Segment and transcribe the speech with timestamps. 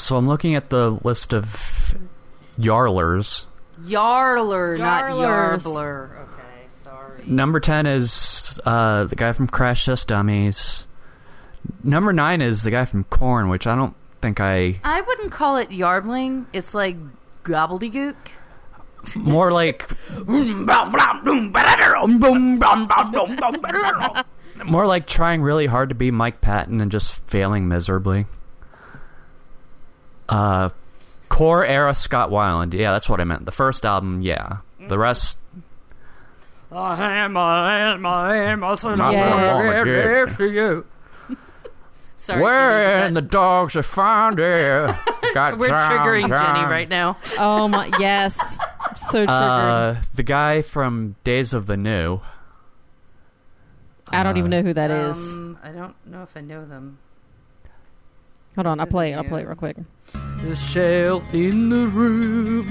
[0.00, 1.96] So I'm looking at the list of
[2.58, 3.46] Yarlers.
[3.82, 6.22] Yarler, not Yarbler.
[6.22, 7.22] Okay, sorry.
[7.26, 10.86] Number 10 is uh, the guy from Crash Test Dummies.
[11.84, 14.80] Number 9 is the guy from Korn, which I don't think I.
[14.84, 16.46] I wouldn't call it yardling.
[16.52, 16.96] It's like
[17.44, 18.16] gobbledygook.
[19.16, 19.90] More like.
[24.64, 28.26] More like trying really hard to be Mike Patton and just failing miserably.
[30.30, 30.68] Uh,
[31.28, 32.72] core era Scott Weiland.
[32.72, 33.44] Yeah, that's what I meant.
[33.44, 34.58] The first album, yeah.
[34.88, 35.36] The rest,
[36.72, 39.34] I am, I am, I am, I said Not Yeah.
[39.34, 40.06] what I wanna get.
[40.06, 40.86] next to you.
[42.16, 44.98] Sorry, Where Jenny, in the dogs are found there?
[45.34, 47.16] Got we're time, triggering Jenny right now.
[47.38, 48.58] Oh my yes,
[48.96, 49.28] so triggered.
[49.30, 52.20] Uh, the guy from Days of the New.
[54.12, 55.16] I don't even know who that is.
[55.34, 56.98] Um, I don't know if I know them.
[58.56, 59.16] Hold on, I'll play it.
[59.16, 59.76] I'll play it real quick.
[60.42, 62.66] The shelf in the room.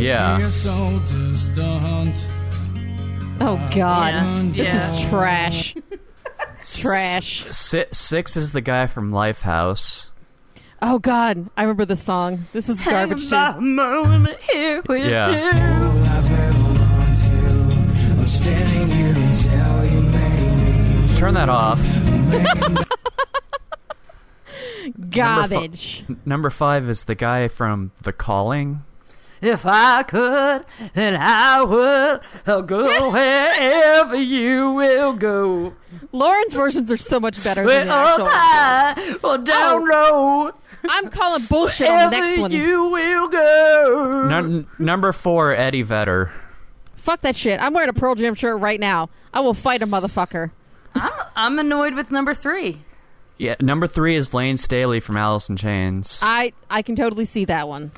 [0.00, 0.48] Yeah.
[0.50, 2.26] so distant.
[3.40, 4.42] Oh God, Yeah.
[4.54, 4.90] this Yeah.
[4.94, 5.74] is trash.
[6.80, 7.44] trash.
[7.46, 10.06] Si- Six is the guy from Lifehouse.
[10.80, 12.40] Oh God, I remember this song.
[12.52, 13.36] This is garbage too.
[13.36, 15.30] My moment here with Yeah.
[15.30, 16.11] you.
[21.22, 21.78] Turn that off.
[25.10, 26.04] Garbage.
[26.24, 28.82] Number five is the guy from The Calling.
[29.40, 32.22] If I could, then I would.
[32.44, 35.74] I'll go wherever you will go.
[36.10, 39.06] Lauren's versions are so much better than Well, the up actual.
[39.06, 39.30] high oh.
[39.30, 40.52] or down low.
[40.88, 42.50] I'm calling bullshit on the next one.
[42.50, 44.26] you will go.
[44.28, 46.32] Num- number four, Eddie Vedder.
[46.96, 47.62] Fuck that shit.
[47.62, 49.08] I'm wearing a Pearl Jam shirt right now.
[49.32, 50.50] I will fight a motherfucker.
[50.94, 52.78] I'm, I'm annoyed with number three.
[53.38, 56.20] Yeah, number three is Layne Staley from Alice in Chains.
[56.22, 57.90] I I can totally see that one.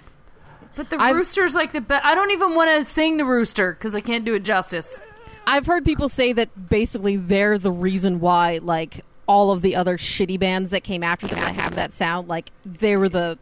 [0.77, 2.05] But the I've- rooster's like the best.
[2.05, 5.01] I don't even want to sing the rooster because I can't do it justice.
[5.46, 9.98] I've heard people say that basically they're the reason why like all of the other
[9.98, 13.39] shitty bands that came after them that have that sound like they were the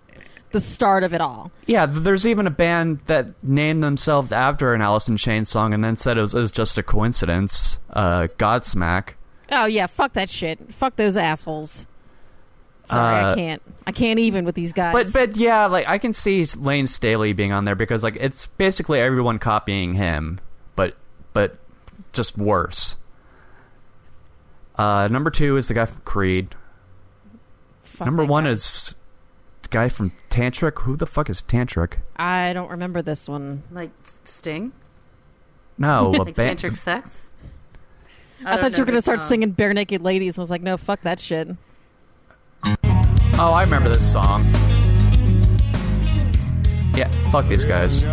[0.50, 1.50] the start of it all.
[1.66, 5.72] yeah, th- there's even a band that named themselves after an Alice in Chains song
[5.72, 7.78] and then said it was, it was just a coincidence.
[7.90, 9.14] Uh, Godsmack.
[9.52, 10.72] Oh yeah, fuck that shit.
[10.72, 11.86] Fuck those assholes.
[12.84, 13.62] Sorry, I Uh, can't.
[13.86, 14.92] I can't even with these guys.
[14.92, 18.46] But but yeah, like I can see Layne Staley being on there because like it's
[18.48, 20.40] basically everyone copying him,
[20.74, 20.96] but
[21.32, 21.58] but
[22.12, 22.96] just worse.
[24.76, 26.54] Uh, number two is the guy from Creed.
[27.82, 28.50] Fuck number one guy.
[28.50, 28.94] is
[29.62, 30.80] the guy from Tantric.
[30.80, 31.94] Who the fuck is Tantric?
[32.16, 33.62] I don't remember this one.
[33.70, 33.90] Like
[34.24, 34.72] Sting,
[35.78, 37.28] No, like band- tantric sex.
[38.44, 41.20] I, thought you were gonna start singing "Barenaked Ladies." I was like, no, fuck that
[41.20, 41.48] shit.
[42.64, 44.44] Oh, I remember this song.
[46.94, 48.02] Yeah, fuck these guys.
[48.02, 48.08] You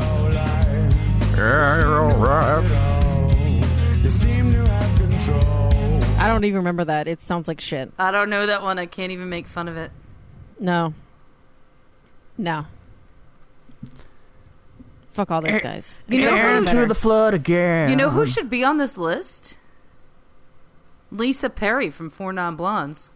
[4.10, 6.04] seem to have control.
[6.18, 7.08] I don't even remember that.
[7.08, 7.92] It sounds like shit.
[8.00, 8.80] I don't know that one.
[8.80, 9.92] I can't even make fun of it.
[10.60, 10.94] No.
[12.38, 12.66] No.
[15.12, 16.02] Fuck all those guys.
[16.08, 16.58] You know who?
[16.60, 17.90] Into the flood again.
[17.90, 19.58] You know who should be on this list?
[21.12, 23.10] Lisa Perry from Four Non Blondes.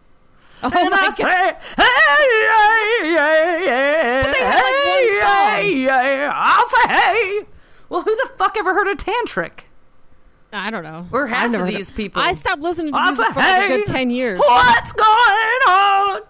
[0.62, 1.18] Oh my god.
[1.18, 7.42] hey, hey, hey, hey, had, like, hey, hey, I'll say hey.
[7.88, 9.64] Well, who the fuck ever heard of Tantric?
[10.52, 11.06] I don't know.
[11.10, 12.22] We're half of these people.
[12.22, 14.38] I stopped listening to I'll music say for like a good ten years.
[14.38, 16.20] What's going on?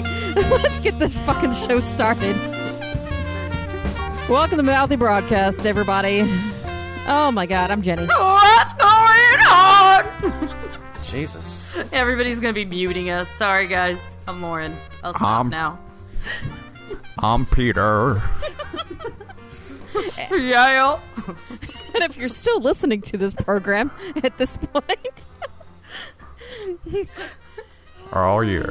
[0.00, 2.36] Right, let's get this fucking show started.
[4.28, 6.20] Welcome to Mouthy Broadcast, everybody.
[7.06, 8.06] Oh my god, I'm Jenny.
[8.06, 10.54] What's going on?
[11.02, 11.66] Jesus.
[11.92, 13.28] Everybody's gonna be muting us.
[13.30, 14.16] Sorry, guys.
[14.26, 14.76] I'm Lauren.
[15.02, 15.78] I'll stop Um, now.
[17.18, 18.22] I'm Peter.
[20.30, 20.98] Yeah.
[21.94, 23.90] And if you're still listening to this program
[24.24, 25.26] at this point,
[28.12, 28.70] Oh yeah.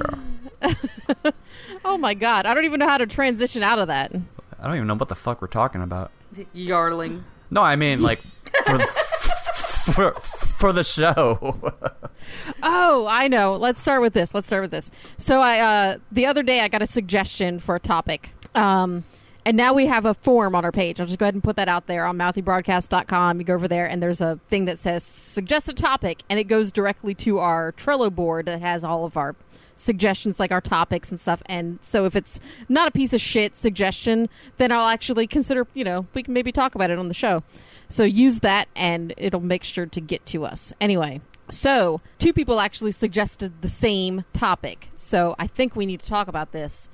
[1.85, 4.13] oh my god, I don't even know how to transition out of that.
[4.59, 6.11] I don't even know what the fuck we're talking about.
[6.53, 7.23] Yarling.
[7.49, 8.21] No, I mean like
[8.65, 11.73] for for, for the show.
[12.63, 13.55] Oh, I know.
[13.55, 14.33] Let's start with this.
[14.33, 14.91] Let's start with this.
[15.17, 18.33] So I uh the other day I got a suggestion for a topic.
[18.53, 19.03] Um
[19.45, 20.99] And now we have a form on our page.
[21.01, 23.39] I'll just go ahead and put that out there on mouthybroadcast.com.
[23.39, 26.43] You go over there, and there's a thing that says suggest a topic, and it
[26.43, 29.35] goes directly to our Trello board that has all of our
[29.81, 31.41] suggestions, like our topics and stuff.
[31.45, 32.39] And so if it's
[32.69, 36.51] not a piece of shit suggestion, then I'll actually consider, you know, we can maybe
[36.51, 37.43] talk about it on the show.
[37.89, 40.73] So use that, and it'll make sure to get to us.
[40.79, 41.21] Anyway.
[41.49, 44.87] So, two people actually suggested the same topic.
[44.95, 46.87] So, I think we need to talk about this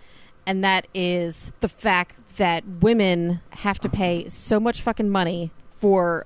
[0.47, 6.25] and that is the fact that women have to pay so much fucking money for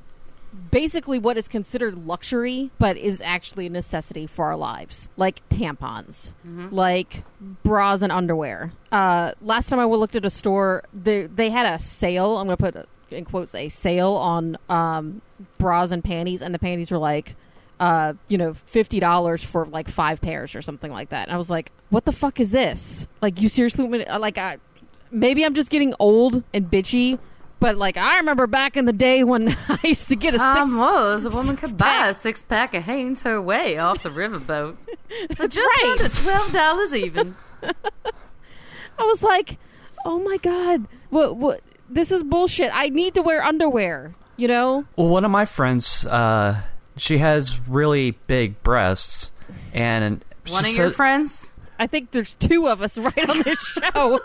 [0.72, 5.10] basically what is considered luxury but is actually a necessity for our lives.
[5.18, 6.34] Like tampons.
[6.72, 7.24] Like
[7.64, 8.74] bras and underwear.
[8.92, 12.38] Uh, last time i looked at a store they, they had a sale.
[12.38, 15.22] I'm going to put in quotes a sale on um,
[15.58, 17.36] bras and panties and the panties were like
[17.80, 21.28] uh, you know, fifty dollars for like five pairs or something like that.
[21.28, 23.08] And I was like, "What the fuck is this?
[23.24, 24.58] Like, you seriously to- like, I,
[25.10, 27.18] maybe I'm just getting old and bitchy,
[27.62, 30.70] but like, I remember back in the day when I used to get a Tom
[30.70, 30.80] six.
[30.80, 34.76] was a woman could buy a six pack of Hanes her way off the riverboat
[35.38, 35.98] for just right.
[36.00, 37.36] under twelve dollars even.
[37.64, 39.60] I was like,
[40.04, 41.38] "Oh my god, what?
[41.38, 41.62] What?
[41.88, 42.72] This is bullshit.
[42.74, 44.86] I need to wear underwear." You know?
[44.96, 46.62] Well, one of my friends, uh,
[46.98, 49.30] she has really big breasts,
[49.72, 51.51] and she One of your friends.
[51.82, 54.20] I think there's two of us right on this show.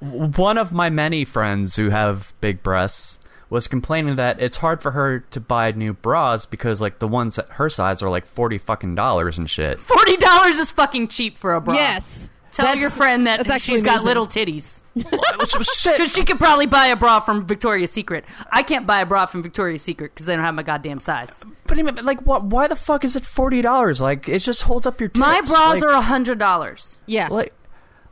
[0.00, 3.18] one of my many friends who have big breasts
[3.48, 7.38] was complaining that it's hard for her to buy new bras because like the ones
[7.38, 9.80] at her size are like forty fucking dollars and shit.
[9.80, 11.74] Forty dollars is fucking cheap for a bra.
[11.74, 12.28] yes.
[12.52, 14.06] Tell That's- your friend that that's actually she's got amazing.
[14.06, 14.79] little titties.
[14.96, 15.96] Shit.
[15.96, 18.24] Because she could probably buy a bra from Victoria's Secret.
[18.50, 21.44] I can't buy a bra from Victoria's Secret because they don't have my goddamn size.
[21.66, 22.44] But I mean, like, what?
[22.44, 24.00] Why the fuck is it forty dollars?
[24.00, 25.08] Like, it just holds up your.
[25.08, 25.18] Tits.
[25.18, 26.98] My bras like, are a hundred dollars.
[27.06, 27.28] Yeah.
[27.28, 27.54] like,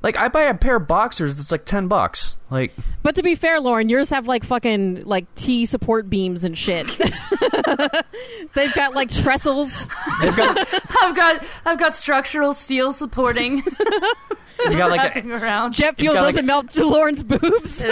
[0.02, 1.36] like I buy a pair of boxers.
[1.36, 2.36] that's like ten bucks.
[2.50, 2.72] Like,
[3.02, 6.86] But to be fair, Lauren, yours have like fucking like T support beams and shit.
[8.54, 9.88] They've got like trestles.
[10.20, 10.58] they've got
[11.02, 13.64] I've got I've got structural steel supporting
[14.64, 15.72] you got like wrapping a, around.
[15.72, 17.84] Jet fuel got, like, doesn't melt Lauren's boobs.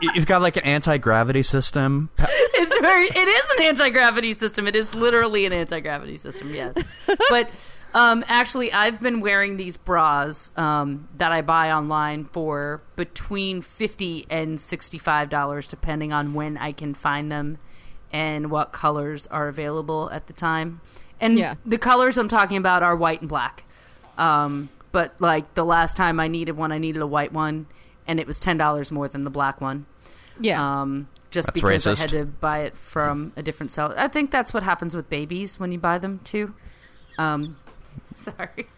[0.00, 2.10] you've got like an anti gravity system.
[2.18, 6.74] it's very it is an anti-gravity system it is literally an anti-gravity system yes
[7.30, 7.50] but
[7.94, 14.26] um, actually i've been wearing these bras um, that i buy online for between 50
[14.30, 17.58] and 65 dollars depending on when i can find them
[18.12, 20.80] and what colors are available at the time
[21.20, 21.54] and Yeah.
[21.64, 23.64] the colors i'm talking about are white and black
[24.18, 27.66] um, but like the last time i needed one i needed a white one
[28.06, 29.84] and it was $10 more than the black one
[30.40, 30.80] Yeah.
[30.82, 31.98] um, just That's because racist.
[31.98, 33.94] I had to buy it from a different seller.
[33.98, 36.54] I think that's what happens with babies when you buy them too.
[37.18, 37.56] Um,
[38.14, 38.68] sorry.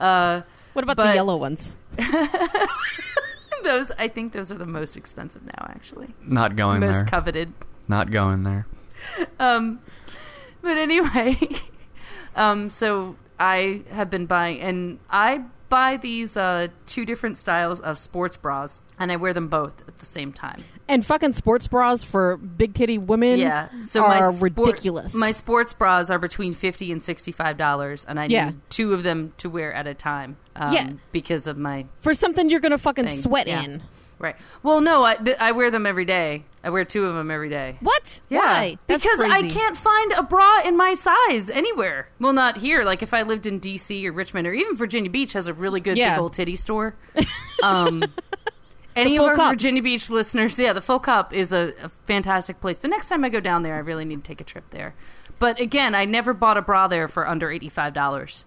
[0.00, 0.42] Uh,
[0.72, 1.76] what about the yellow ones?
[3.62, 5.66] those I think those are the most expensive now.
[5.68, 6.90] Actually, Not going there.
[6.90, 7.06] most there.
[7.06, 7.52] coveted.
[7.88, 8.66] Not going there.
[9.38, 9.80] Um,
[10.60, 11.38] but anyway,
[12.36, 17.98] um, so I have been buying, and I buy these uh, two different styles of
[17.98, 20.62] sports bras, and I wear them both at the same time.
[20.86, 25.14] And fucking sports bras for big titty women Yeah, so are my sport- ridiculous.
[25.14, 28.46] My sports bras are between fifty and sixty-five dollars, and I Yeah.
[28.50, 30.36] need two of them to wear at a time.
[30.54, 30.90] Um, Yeah.
[31.10, 33.18] because of my for something you're gonna fucking thing.
[33.18, 33.64] sweat Yeah.
[33.64, 33.82] in.
[34.22, 34.36] Right.
[34.62, 36.44] Well, no, I, th- I wear them every day.
[36.64, 37.76] I wear two of them every day.
[37.80, 38.20] What?
[38.28, 38.78] Yeah, Why?
[38.86, 39.50] That's because I crazy.
[39.50, 42.08] can't find a bra in my size anywhere.
[42.20, 42.84] Well, not here.
[42.84, 44.06] Like if I lived in D.C.
[44.08, 46.14] or Richmond or even Virginia Beach has a really good Yeah.
[46.14, 46.94] big old titty store.
[47.62, 48.02] Um,
[48.96, 49.50] any Full of our Cup.
[49.52, 52.76] Virginia Beach listeners, yeah, the Full Cup is a, a fantastic place.
[52.76, 54.94] The next time I go down there, I really need to take a trip there.
[55.38, 58.44] But again, I never bought a bra there for under eighty five dollars.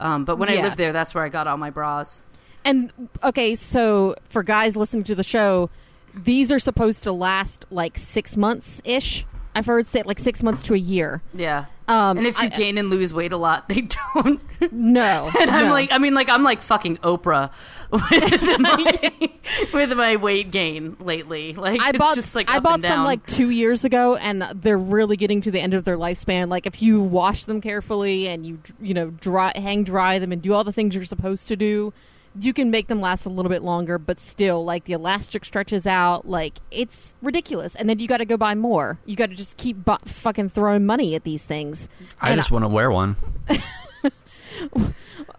[0.00, 0.62] Um, but when I Yeah.
[0.62, 2.22] lived there, that's where I got all my bras.
[2.64, 2.92] And
[3.22, 5.70] okay, so for guys listening to the show,
[6.14, 9.24] these are supposed to last like six months ish.
[9.54, 11.20] I've heard say like six months to a year.
[11.34, 11.66] Yeah.
[11.88, 13.82] Um, and if you I- gain and lose weight a lot, they
[14.14, 14.42] don't.
[14.70, 15.72] No, And I'm no.
[15.72, 17.50] like, I mean, like, I'm like fucking Oprah
[17.90, 19.30] with my,
[19.74, 21.52] with my weight gain lately.
[21.52, 24.78] Like, I it's bought just like I bought some like two years ago, and they're
[24.78, 26.48] really getting to the end of their lifespan.
[26.48, 30.40] Like if you wash them carefully and you you know dry hang dry them and
[30.40, 31.92] do all the things you're supposed to do,
[32.40, 33.98] you can make them last a little bit longer.
[33.98, 37.74] But still, like the elastic stretches out, like it's ridiculous.
[37.76, 38.98] And then you got to go buy more.
[39.04, 41.88] You got to just keep bu- fucking throwing money at these things.
[42.20, 43.16] I And just want to wear one.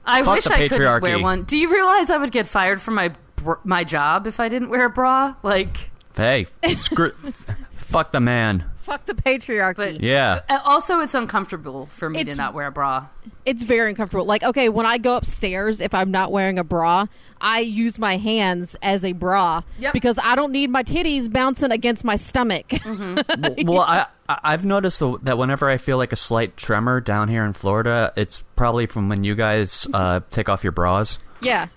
[0.06, 1.44] I fuck wish I could wear one.
[1.44, 4.70] Do you realize I would get fired from my br- my job if I didn't
[4.70, 5.36] wear a bra?
[5.44, 6.46] Like, Hey,
[6.76, 7.12] screw,
[7.72, 8.66] fuck the man.
[8.84, 9.76] Fuck the patriarchy.
[9.76, 10.42] But Yeah.
[10.50, 13.08] Uh, also, it's uncomfortable for me to not wear a bra.
[13.46, 14.26] it's very uncomfortable.
[14.26, 17.06] Like, okay, when I go upstairs, if I'm not wearing a bra,
[17.40, 19.94] I use my hands as a bra Yep.
[19.94, 22.72] because I don't need my titties bouncing against my stomach.
[22.86, 23.24] well,
[23.66, 27.28] well, I I- I've noticed the, that whenever I feel like a slight tremor down
[27.28, 31.20] here in Florida, it's probably from when you guys uh, take off your bras.
[31.42, 31.68] yeah.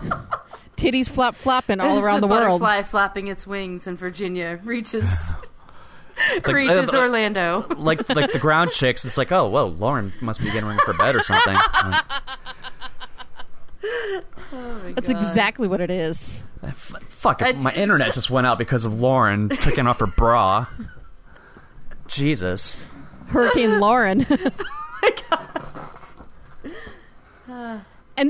[0.76, 2.60] titties flap flapping all It's around the, the, world.
[2.60, 5.06] butterfly flapping its wings in Virginia reaches
[6.32, 7.66] It's like, reaches uh, Orlando.
[7.76, 9.04] like like the ground chicks.
[9.04, 11.56] It's like, oh, whoa, Lauren must be getting ready for bed or something.
[14.52, 16.42] Uh, That's exactly what it is.
[16.62, 20.06] f- fuck I- it, my internet just went out because of Lauren taking off her
[20.06, 20.66] bra.
[22.08, 22.84] Jesus.
[23.28, 24.22] Hurricane Lauren.
[24.26, 24.38] and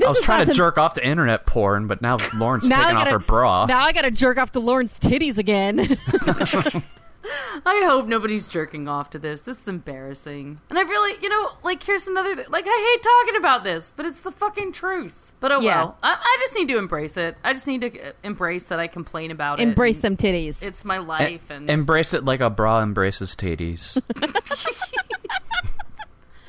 [0.01, 2.17] this I was is trying not to the- jerk off to internet porn, but now
[2.35, 3.65] Lauren's Now I taking off gotta- her bra.
[3.65, 5.97] Now I got to jerk off to Lauren's titties again.
[7.23, 9.41] I hope nobody's jerking off to this.
[9.41, 10.59] This is embarrassing.
[10.69, 12.45] And I really, you know, like, here's another thing.
[12.49, 15.33] Like, I hate talking about this, but it's the fucking truth.
[15.39, 15.77] But oh Yeah.
[15.83, 15.97] well.
[16.03, 17.35] I, I just need to embrace it.
[17.43, 19.63] I just need to uh, embrace that I complain about it.
[19.63, 20.61] Embrace them titties.
[20.63, 21.49] It's my E- life.
[21.49, 23.99] And Embrace it like a bra embraces titties.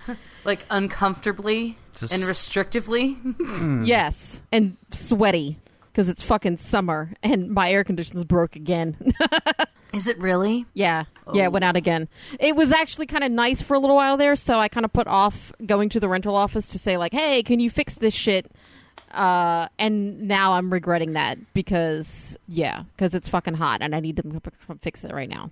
[0.45, 3.87] like, uncomfortably Just- and restrictively.
[3.87, 8.97] yes, and sweaty because it's fucking summer and my air conditioner's broke again.
[9.92, 10.64] Is it really?
[10.75, 11.46] yeah, yeah, Oh.
[11.46, 12.08] it went out again.
[12.40, 14.92] It was actually kind of nice for a little while there, so I kind of
[14.92, 18.14] put off going to the rental office to say like, "Hey, can you fix this
[18.14, 18.50] shit?"
[19.12, 24.16] Uh, and now I'm regretting that because yeah, because it's fucking hot and I need
[24.16, 25.50] them to fix it right now.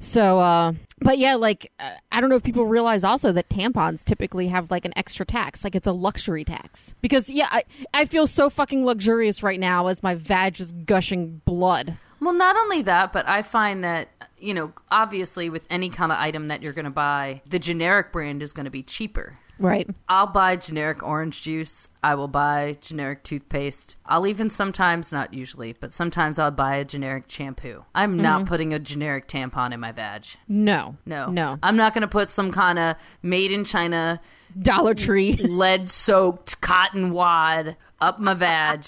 [0.00, 4.02] So, uh, but yeah, like uh, I don't know if people realize also that tampons
[4.02, 6.94] typically have like an extra tax, like it's a luxury tax.
[7.00, 7.64] Because yeah, I
[7.94, 11.94] I feel so fucking luxurious right now as my vag is gushing blood.
[12.20, 16.18] Well, not only that, but I find that, you know, obviously with any kind of
[16.18, 19.38] item that you're going to buy, the generic brand is going to be cheaper.
[19.60, 19.88] Right.
[20.08, 21.88] I'll buy generic orange juice.
[22.02, 23.96] I will buy generic toothpaste.
[24.06, 27.84] I'll even sometimes, not usually, but sometimes I'll buy a generic shampoo.
[27.94, 28.48] I'm not mm-hmm.
[28.48, 30.24] putting a generic tampon in my vag.
[30.48, 30.96] No.
[31.04, 31.30] No.
[31.30, 31.58] No.
[31.62, 34.20] I'm not going to put some kind of made in China,
[34.60, 35.32] Dollar Tree.
[35.42, 38.86] lead soaked cotton wad up my vag.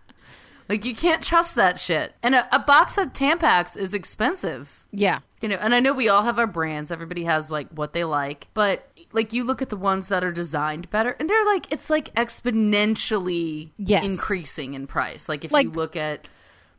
[0.70, 2.14] like, you can't trust that shit.
[2.22, 4.86] And a, a box of Tampax is expensive.
[4.90, 5.18] yeah.
[5.40, 6.90] You know, and I know we all have our brands.
[6.90, 10.32] Everybody has like what they like, but like you look at the ones that are
[10.32, 14.04] designed better, and they're like it's like exponentially Yes.
[14.04, 15.28] increasing in price.
[15.28, 16.28] Like if Like- you look at,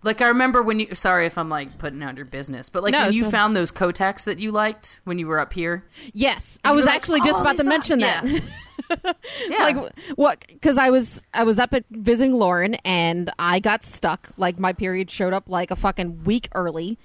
[0.03, 0.93] like I remember when you.
[0.95, 3.55] Sorry if I'm like putting out your business, but like No, when you so- found
[3.55, 5.83] those Kotex that you liked when you were up here.
[6.13, 6.57] Yes.
[6.63, 8.21] I was were like, actually just "Oh, about to are-" mention Yeah.
[8.21, 8.43] that.
[9.48, 13.83] Yeah, like what because i was i was up at visiting lauren and i got
[13.83, 16.98] stuck like my period showed up like a fucking week early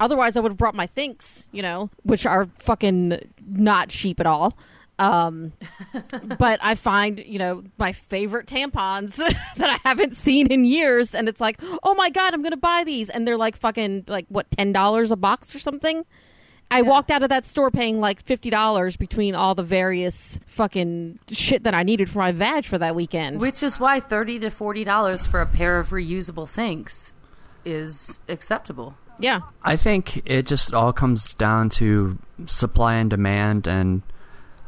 [0.00, 4.26] otherwise i would have brought my Thinx you know which are fucking not cheap at
[4.26, 4.56] all
[4.98, 5.52] um
[6.38, 9.16] but i find you know my favorite tampons
[9.56, 12.84] that i haven't seen in years and it's like oh my god i'm gonna buy
[12.84, 16.04] these and they're like fucking like what ten dollars a box or something
[16.74, 21.18] I walked out of that store paying like fifty dollars between all the various fucking
[21.30, 23.40] shit that I needed for my vag for that weekend.
[23.42, 27.12] which is why thirty to forty dollars for a pair of reusable things
[27.64, 28.96] is acceptable.
[29.22, 34.02] Yeah, I think it just all comes down to supply and demand and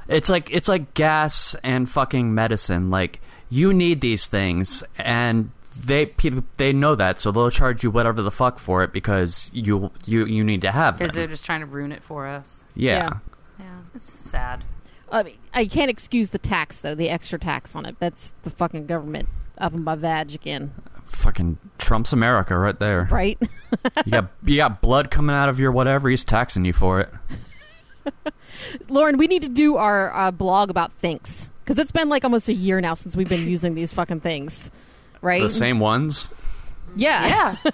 [0.08, 2.90] it's like it's like gas and fucking medicine.
[2.90, 3.20] Like
[3.50, 5.50] you need these things and
[5.84, 9.50] they people they know that so they'll charge you whatever the fuck for it because
[9.52, 11.06] you you you need to have them.
[11.06, 12.62] Because they're just trying to ruin it for us.
[12.74, 13.18] yeah.
[13.58, 14.64] Yeah, it's sad.
[15.12, 17.96] I mean, I can't excuse the tax though, the extra tax on it.
[18.00, 20.72] That's the fucking government up in my vag again,
[21.04, 23.08] Fucking Trump's America right there.
[23.10, 23.38] right?
[24.04, 27.10] You got you got blood coming out of your whatever, he's taxing you for it.
[28.88, 32.48] Lauren, we need to do our uh, blog about Thinx because it's been like almost
[32.48, 34.70] a year now since we've been using these fucking things,
[35.22, 35.42] right?
[35.42, 36.26] The same ones.
[36.96, 37.26] Yeah,
[37.64, 37.70] Yeah,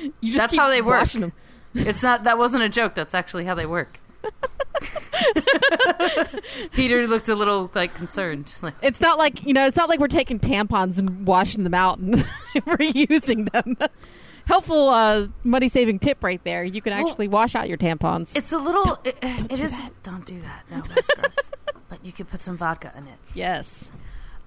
[0.20, 1.08] you just That's keep how they work.
[1.10, 1.32] them.
[1.74, 2.24] it's not.
[2.24, 2.94] That wasn't a joke.
[2.94, 4.00] That's actually how they work.
[6.72, 8.54] Peter looked a little like concerned.
[8.62, 11.74] Like, It's not like you know, it's not like we're taking tampons and washing them
[11.74, 12.16] out and
[12.54, 13.76] reusing them.
[14.46, 16.64] Helpful uh, money saving tip right there.
[16.64, 18.34] You can Well- actually wash out your tampons.
[18.36, 18.98] it's a little.
[19.04, 19.72] it, it is.
[20.02, 20.64] Don't do that.
[20.70, 21.50] No, that's gross.
[21.88, 23.18] but you could put some vodka in it.
[23.34, 23.90] yes.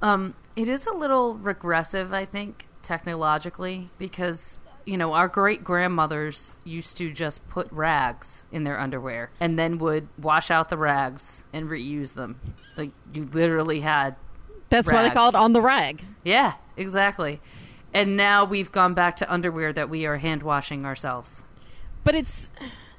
[0.02, 6.52] Um, it is a little regressive, I think, technologically, because you know our great grandmothers
[6.64, 11.44] used to just put rags in their underwear and then would wash out the rags
[11.54, 12.40] and reuse them.
[12.76, 14.16] Like you literally had,
[14.70, 16.04] That's why they call it on the rag.
[16.24, 17.40] yeah, exactly.
[17.94, 21.44] And now we've gone back to underwear that we are hand washing ourselves.
[22.04, 22.50] But it's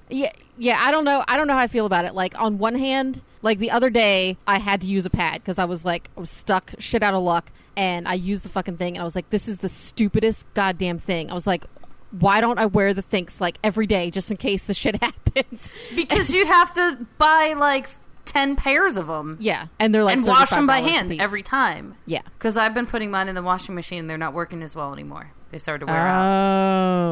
[0.08, 0.78] Yeah, yeah.
[0.80, 1.24] I don't know.
[1.26, 2.14] I don't know how I feel about it.
[2.14, 5.58] Like on one hand, like the other day, I had to use a pad because
[5.58, 8.76] I was like, I was stuck, shit out of luck, and I used the fucking
[8.76, 11.30] thing, and I was like, this is the stupidest goddamn thing.
[11.30, 11.64] I was like,
[12.10, 15.68] why don't I wear the things like every day just in case the shit happens?
[15.94, 17.88] Because you'd have to buy like
[18.24, 21.94] ten pairs of them yeah, and they're like and wash them by hand every time.
[22.06, 22.22] Yeah.
[22.38, 24.92] Because I've been putting mine in the washing machine, and they're not working as well
[24.92, 25.30] anymore.
[25.50, 26.24] They started to wear out.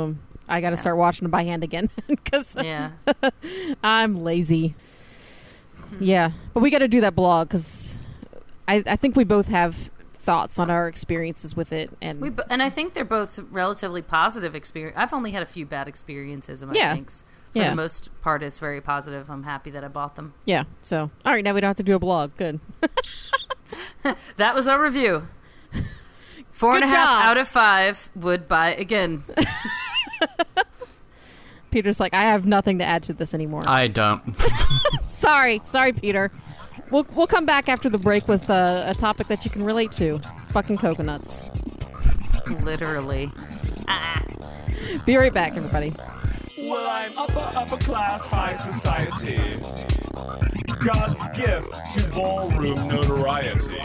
[0.09, 0.15] Oh,
[0.49, 2.91] I got to start washing them by hand again because Yeah.
[3.85, 4.75] I'm lazy.
[5.91, 6.03] Hmm.
[6.03, 7.97] Yeah, but we got to do that blog because
[8.67, 9.91] I, I think we both have
[10.23, 14.03] thoughts on our experiences with it, and We, bo- and I think they're both relatively
[14.03, 14.97] positive experience.
[14.97, 16.95] I've only had a few bad experiences in my Yeah.
[16.95, 17.25] things.
[17.53, 17.71] For Yeah.
[17.71, 19.29] the most part, it's very positive.
[19.29, 20.33] I'm happy that I bought them.
[20.47, 20.65] yeah.
[20.83, 22.37] So all right, now we don't have to do a blog.
[22.37, 22.61] Good.
[24.37, 25.29] That was our review.
[26.51, 27.25] Four and a Good half job.
[27.27, 29.23] out of five would buy again.
[31.71, 33.63] Peter's like, I have nothing to add to this anymore.
[33.67, 34.23] I don't.
[35.09, 36.31] sorry, sorry, Peter.
[36.93, 39.93] We'll we'll come back after the break with uh, a topic that you can relate
[39.93, 40.21] to.
[40.51, 41.47] Fucking coconuts.
[42.61, 43.33] Literally.
[45.07, 45.95] Be right back, everybody.
[46.59, 49.59] Well, I'm upper, upper class, high society.
[50.85, 53.79] God's gift to ballroom notoriety.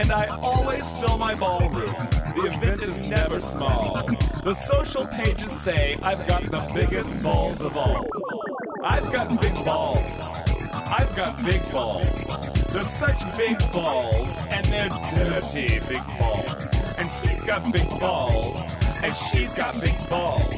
[0.00, 1.94] And I always fill my ballroom.
[2.34, 4.08] The event is never small.
[4.42, 8.06] The social pages say I've got the biggest balls of all.
[8.82, 10.34] I've got big balls.
[10.86, 12.06] I've got big balls.
[12.66, 16.66] They're such big balls, and they're dirty big balls.
[16.98, 18.58] And he's got big balls,
[19.02, 20.54] and she's got big balls.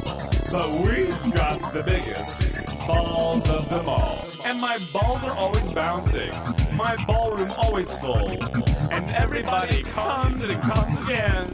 [0.51, 4.25] But we've got the biggest balls of them all.
[4.45, 6.31] And my balls are always bouncing,
[6.73, 8.31] my ballroom always full.
[8.91, 11.53] And everybody comes and comes again.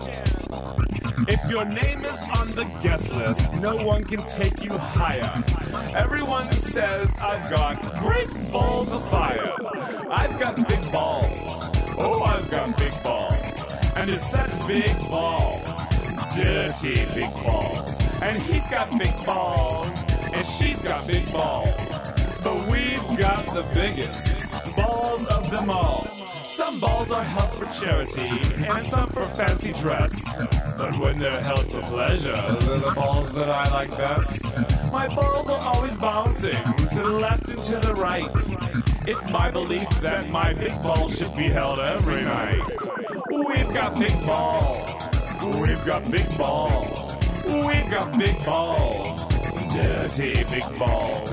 [1.28, 5.44] If your name is on the guest list, no one can take you higher.
[5.94, 9.52] Everyone says I've got great balls of fire.
[10.10, 11.38] I've got big balls.
[11.98, 13.34] Oh, I've got big balls.
[13.96, 15.68] And they're such big balls.
[16.34, 17.90] Dirty big balls.
[18.20, 19.86] And he's got big balls.
[20.34, 21.68] And she's got big balls.
[22.42, 26.06] But we've got the biggest balls of them all.
[26.54, 28.28] Some balls are held for charity,
[28.66, 30.14] and some for fancy dress.
[30.76, 34.44] But when they're held for pleasure, they're the balls that I like best.
[34.92, 38.30] My balls are always bouncing to the left and to the right.
[39.06, 42.62] It's my belief that my big balls should be held every night.
[43.30, 44.88] We've got big balls.
[45.42, 47.16] We've got big balls.
[47.46, 49.26] We've got big balls.
[49.72, 51.30] Dirty big balls.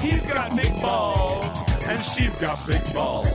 [0.00, 1.61] He's got big balls,
[1.92, 3.28] and she's got big balls.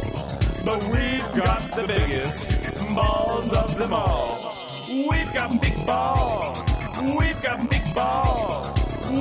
[0.66, 4.54] But we've got the biggest balls of them all.
[4.90, 6.58] We've got big balls.
[7.18, 8.68] We've got big balls.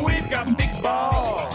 [0.05, 1.55] We've got big balls.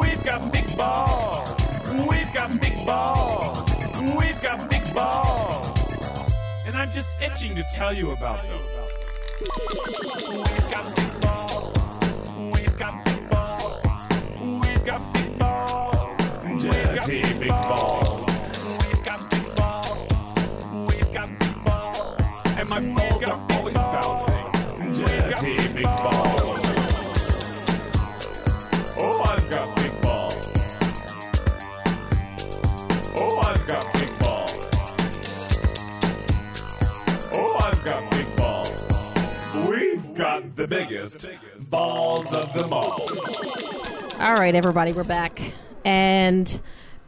[0.00, 1.60] We've got big balls.
[2.08, 3.70] We've got big balls.
[4.18, 5.80] We've got big balls.
[6.66, 8.60] And I'm just itching to tell you about them.
[10.28, 11.51] We've got big balls.
[40.62, 41.28] The biggest
[41.70, 43.08] balls of them all.
[44.20, 45.54] All right, everybody, we're back.
[45.84, 46.60] And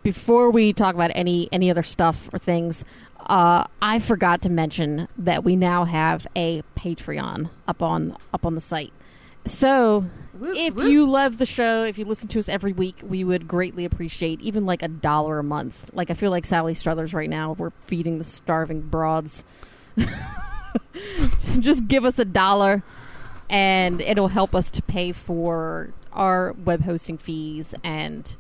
[0.02, 2.84] before we talk about any any other stuff or things,
[3.20, 8.56] uh, I forgot to mention that we now have a Patreon up on up on
[8.56, 8.92] the site.
[9.46, 10.04] So,
[10.36, 10.90] Whoop, if whoop.
[10.90, 14.40] you love the show, if you listen to us every week, we would greatly appreciate
[14.40, 15.90] even like a dollar a month.
[15.92, 19.44] Like I feel like Sally Struthers right now, we're feeding the starving broads.
[21.60, 22.82] Just give us a dollar
[23.54, 28.36] and it'll help us to pay for our web hosting fees and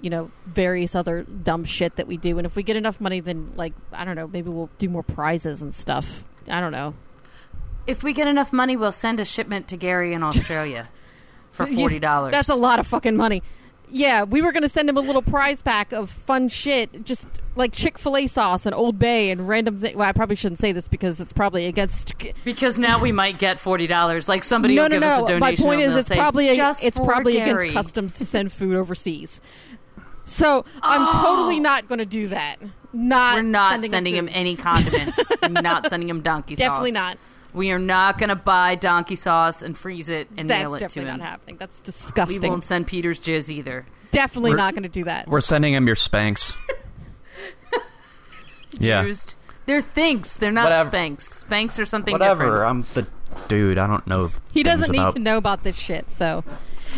[0.00, 2.36] you know various other dumb shit that we do.
[2.36, 5.04] And if we get enough money then like i don't know maybe we'll do more
[5.04, 6.24] prizes and stuff.
[6.48, 6.94] I don't know.
[7.86, 10.88] If we get enough money, we'll send a shipment to Gary in Australia
[11.52, 12.32] for forty dollars.
[12.32, 13.44] that's a lot of fucking money
[13.90, 17.72] yeah we were gonna send him a little prize pack of fun shit just like
[17.72, 21.20] chick-fil-a sauce and old bay and random thi- well i probably shouldn't say this because
[21.20, 24.28] it's probably against Because now we might get forty dollars.
[24.28, 25.40] Like somebody no will no give us a no donation.
[25.64, 28.76] my point is it's say, probably "Just it's probably Gary." against customs to send food
[28.76, 29.40] overseas
[30.24, 31.60] so i'm totally oh.
[31.60, 32.56] not going to do that
[32.96, 34.36] not We're not sending, sending, him food.
[34.36, 35.30] any condiments.
[35.50, 36.64] not sending him donkey sauce.
[36.64, 37.18] Definitely not.
[37.56, 40.78] We are not going to buy donkey sauce and freeze it and That's mail it
[40.78, 40.86] to him.
[40.86, 41.56] That's definitely not happening.
[41.56, 42.40] That's disgusting.
[42.42, 43.82] We won't send Peter's jizz either.
[44.12, 45.26] definitely We're- not going to do that.
[45.26, 46.54] We're sending him your Spanx.
[48.78, 49.02] yeah.
[49.02, 49.34] Used.
[49.66, 50.34] They're Thinx.
[50.36, 50.90] They're not Whatever.
[50.90, 51.44] Spanx.
[51.44, 52.44] Spanx are something Whatever.
[52.44, 52.68] different.
[52.70, 53.06] I'm the
[53.48, 53.78] dude.
[53.78, 54.30] I don't know.
[54.52, 56.10] He doesn't need about- to know about this shit.
[56.10, 56.44] So,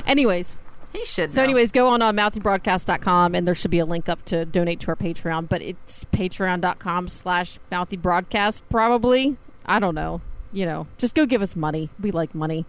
[0.07, 0.59] anyways,
[0.93, 1.31] He should.
[1.31, 1.45] so know.
[1.45, 4.89] anyways, go on uh, mouthybroadcast.com and there should be a link up to donate to
[4.89, 5.49] our Patreon.
[5.49, 8.63] But it's patreon.com slash mouthybroadcast.
[8.69, 9.37] Probably.
[9.65, 10.21] I don't know.
[10.53, 11.91] You know, just go give us money.
[12.01, 12.65] We like money.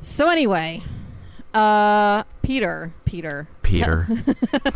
[0.00, 0.82] So anyway,
[1.54, 4.06] uh, Peter, Peter, Peter.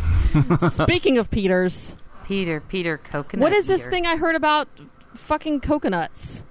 [0.71, 3.42] Speaking of Peters, Peter, Peter, coconut.
[3.42, 3.90] what is this eater.
[3.90, 4.68] thing I heard about
[5.14, 6.44] fucking coconuts?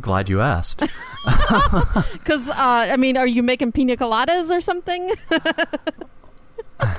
[0.00, 0.82] Glad you asked.
[2.12, 5.08] Because, uh, I mean, are you making pina coladas or something?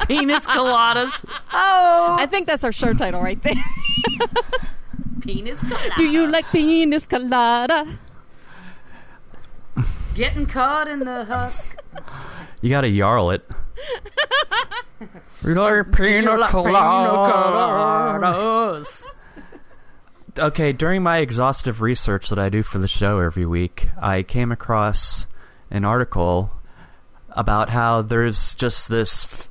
[0.08, 1.24] Penis coladas.
[1.54, 3.54] Oh, I think that's our show title right there.
[5.22, 5.92] Penis colada.
[5.96, 7.98] Do you like penis colada?
[10.16, 11.78] Getting caught in the husk.
[12.62, 13.50] You gotta yarl it.
[15.44, 17.34] You like pina colada.
[18.22, 19.06] coladas.
[20.38, 24.52] Okay, during my exhaustive research that I do for the show every week, I came
[24.52, 25.28] across
[25.72, 26.52] an article
[27.32, 29.49] about how there's just this f-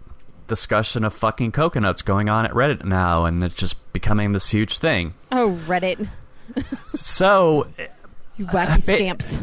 [0.49, 4.79] discussion of fucking coconuts going on at Reddit now, and it's just becoming this huge
[4.79, 5.15] thing.
[5.31, 6.09] Oh, Reddit.
[6.95, 7.69] So,
[8.37, 9.39] You wacky Ba- scamps.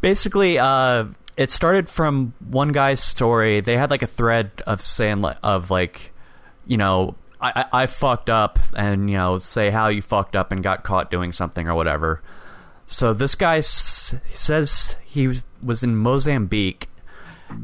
[0.00, 1.04] basically uh
[1.36, 6.12] it started from one guy's story they had like a thread of saying of like
[6.66, 10.52] you know I, I I fucked up and you know say how you fucked up
[10.52, 12.22] and got caught doing something or whatever
[12.86, 16.88] so this guy s- says he was- was in mozambique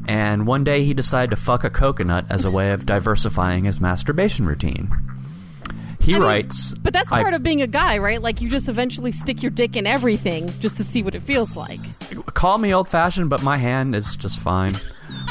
[0.07, 3.81] and one day he decided to fuck a coconut as a way of diversifying his
[3.81, 4.91] masturbation routine
[6.01, 8.21] he I mean, writes But that's I- part of being a guy, right?
[8.21, 11.57] Like, you just eventually stick your dick in everything just to see what it feels
[11.57, 11.81] like.
[12.35, 14.75] call me old fashioned but my hand is just fine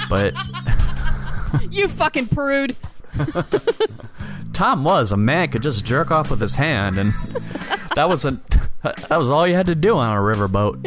[0.10, 0.34] but
[1.70, 2.76] You fucking prude.
[4.54, 7.12] Tom was a man could just jerk off with his hand, and
[7.96, 8.32] that was a
[8.82, 10.80] that was all you had to do on a riverboat.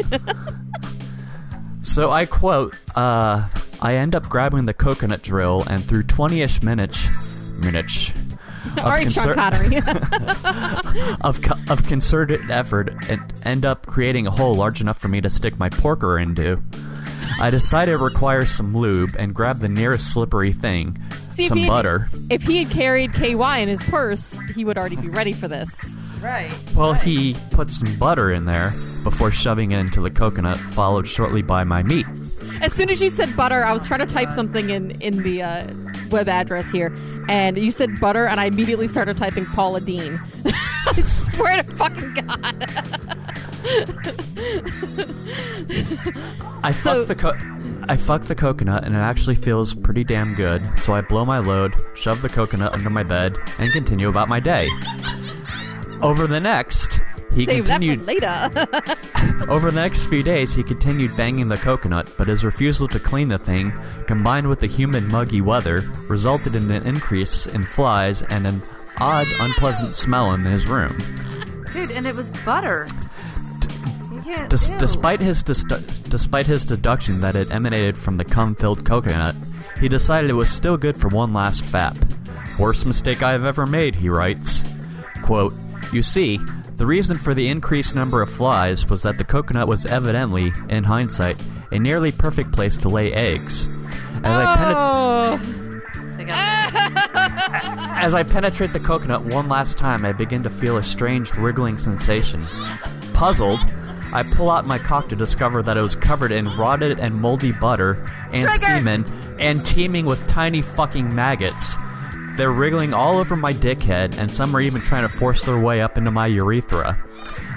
[1.87, 3.49] So I quote: uh,
[3.81, 7.07] "I end up grabbing the coconut drill, and through twenty-ish minutes,
[7.61, 8.11] minutes
[8.79, 9.77] All right, Sean concer- Connery.
[11.21, 15.21] of co- of concerted effort, and end up creating a hole large enough for me
[15.21, 16.61] to stick my porker into."
[17.39, 20.97] I decided it requires some lube and grab the nearest slippery thing,
[21.33, 22.09] See, if some had- butter.
[22.31, 25.97] if he had carried KY in his purse, he would already be ready for this.
[26.27, 26.53] Right.
[26.75, 27.03] Well, right.
[27.03, 28.71] he put some butter in there
[29.05, 32.05] before shoving it into the coconut, followed shortly by my meat.
[32.61, 35.43] As soon as you said butter, I was trying to type something in in the
[35.43, 35.67] uh,
[36.11, 36.93] web address here,
[37.29, 40.21] and you said butter, and I immediately started typing Paula Deen.
[40.45, 41.01] I
[41.33, 42.87] swear to fucking god.
[46.65, 47.37] I So- the co-
[47.89, 50.61] I fucked the coconut, and it actually feels pretty damn good.
[50.81, 54.41] So I blow my load, shove the coconut under my bed, and continue about my
[54.41, 54.69] day.
[56.03, 57.01] Over the next,
[57.33, 58.07] he Save continued.
[58.07, 58.51] later.
[59.49, 63.29] Over the next few days, he continued banging the coconut, but his refusal to clean
[63.29, 63.73] the thing,
[64.07, 68.63] combined with the humid, muggy weather, resulted in an increase in flies and an
[68.99, 70.97] odd, unpleasant smell in his room.
[71.73, 72.87] dude, and it was butter.
[74.25, 74.49] Can't.
[74.51, 74.79] Des- ew.
[74.79, 79.37] despite his despite his deduction that it emanated from the cum-filled coconut,
[79.81, 81.97] he decided it was still good for one last fap.
[82.59, 84.63] Worst mistake I have ever made, he writes.
[85.23, 85.53] Quote,
[85.93, 86.41] You see,
[86.77, 90.85] the reason for the increased number of flies was that the coconut was evidently, in
[90.85, 93.67] hindsight, a nearly perfect place to lay eggs.
[94.23, 95.39] As, I, penet- oh,
[96.17, 96.25] So
[98.03, 101.79] as I penetrate the coconut one last time, I begin to feel a strange wriggling
[101.79, 102.47] sensation.
[103.15, 103.61] Puzzled,
[104.13, 107.53] I pull out my cock to discover that it was covered in rotted and moldy
[107.53, 109.05] butter and semen
[109.39, 111.75] and teeming with tiny fucking maggots.
[112.37, 115.81] They're wriggling all over my dickhead, and some are even trying to force their way
[115.81, 117.03] up into my urethra.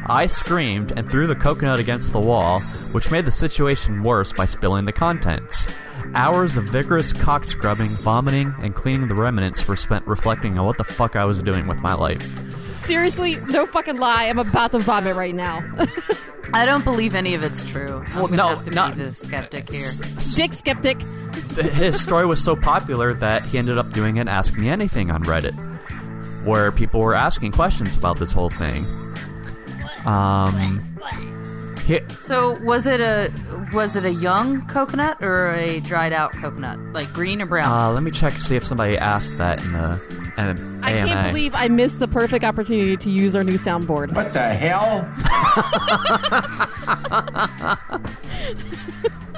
[0.08, 2.62] I screamed and threw the coconut against the wall,
[2.94, 5.68] which made the situation worse by spilling the contents.
[6.16, 10.78] Hours of vigorous cock scrubbing, vomiting, and cleaning the remnants were spent reflecting on what
[10.78, 12.26] the fuck I was doing with my life.
[12.86, 14.26] seriously, no fucking lie.
[14.26, 15.62] I'm about to vomit right now.
[16.54, 18.04] I don't believe any of it's true.
[18.08, 19.90] I'm Well, gonna no, have to not- be the skeptic here.
[20.36, 20.98] Dick skeptic.
[21.62, 25.24] His story was so popular that he ended up doing an Ask Me Anything on
[25.24, 25.54] Reddit,
[26.46, 28.86] where people were asking questions about this whole thing.
[30.06, 30.80] Um,
[31.86, 33.32] Here, So was it a
[33.74, 37.66] was it a young coconut or a dried out coconut, like green or brown?
[37.68, 40.00] uh, let me check to see if somebody asked that in the
[40.38, 41.08] in I AMA.
[41.08, 44.16] can't believe I missed the perfect opportunity to use our new soundboard.
[44.16, 45.06] What the hell?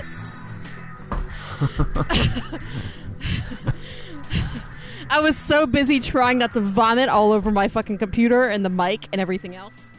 [5.09, 8.69] I was so busy trying not to vomit all over my fucking computer and the
[8.69, 9.89] mic and everything else.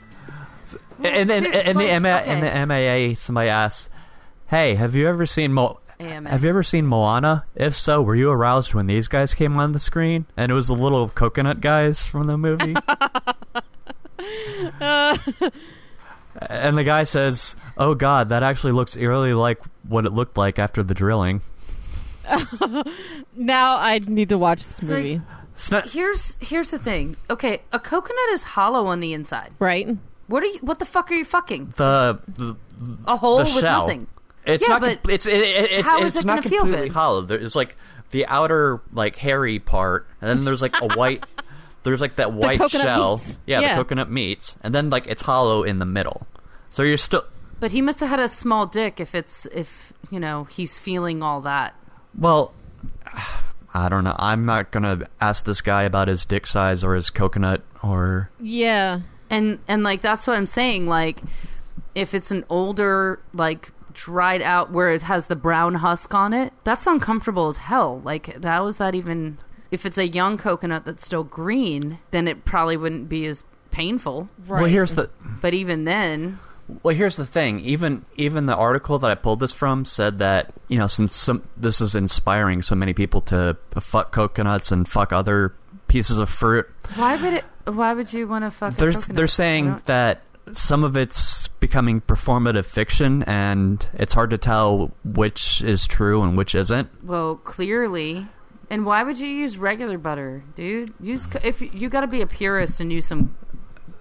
[1.05, 2.33] and then Dude, in the MA, okay.
[2.33, 3.91] in the MAA, somebody asked,
[4.47, 5.81] "Hey, have you ever seen Mo?
[6.01, 6.31] AMA.
[6.31, 7.45] Have you ever seen Moana?
[7.55, 10.69] If so, were you aroused when these guys came on the screen?" And it was
[10.69, 12.75] the little coconut guys from the movie.
[16.41, 20.59] and the guy says, "Oh God, that actually looks eerily like what it looked like
[20.59, 21.43] after the drilling."
[23.37, 25.21] Now I need to watch this movie.
[25.55, 27.17] It's not- Here's here's the thing.
[27.31, 29.53] Okay, a coconut is hollow on the inside.
[29.59, 29.89] Right?
[30.27, 30.59] What are you?
[30.61, 31.75] What the fuck are you fucking?
[31.77, 32.57] the, the
[33.07, 33.83] A hole the with shell.
[33.83, 34.07] nothing.
[34.47, 34.81] It's Yeah, not.
[34.81, 36.95] but it's it, it, it's how is it's it not gonna feel completely good?
[36.95, 37.21] hollow.
[37.23, 37.77] There's like
[38.11, 41.25] the outer like hairy part, and then there's like a white.
[41.85, 43.17] There's like that white coconut shell.
[43.17, 43.39] meats.
[43.45, 43.75] Yeah, Yeah.
[43.77, 46.29] the coconut meats, and then like it's hollow in the middle.
[46.71, 47.25] So you're still.
[47.59, 51.25] But he must have had a small dick if it's if you know he's feeling
[51.25, 51.75] all that.
[52.19, 52.53] Well,
[53.75, 54.17] I don't know.
[54.19, 58.31] I'm not gonna ask this guy about his dick size or his coconut or.
[58.41, 59.01] Yeah.
[59.31, 61.23] and and like that's what i'm saying like
[61.95, 66.53] if it's an older like dried out where it has the brown husk on it
[66.65, 69.39] that's uncomfortable as hell like how is that even
[69.71, 74.29] if it's a young coconut that's still green then it probably wouldn't be as painful
[74.47, 74.61] Right.
[74.63, 75.09] Well, here's the.
[75.41, 76.39] but even then
[76.83, 77.61] Well, here's the thing.
[77.61, 81.43] Even even the article that I pulled this from said that you know since some
[81.57, 85.55] this is inspiring so many people to fuck coconuts and fuck other
[85.89, 86.67] pieces of fruit.
[86.95, 89.07] why would it why would you want to fuck coconut?
[89.11, 95.63] they're saying that some of it's becoming performative fiction, and it's hard to tell which
[95.63, 96.89] is true and which isn't.
[97.05, 98.27] well clearly
[98.71, 102.27] and why would you use regular butter dude use if you got to be a
[102.27, 103.37] purist and use some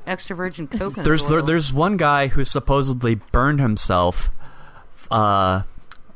[0.07, 4.29] extra virgin coconut There's there, there's one guy who supposedly burned himself
[5.09, 5.63] uh,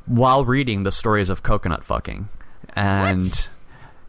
[0.05, 2.29] while reading the stories of coconut fucking,
[2.75, 3.47] and